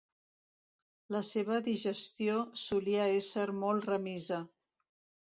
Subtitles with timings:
[1.15, 4.41] La seva digestió solia ésser molt remisa.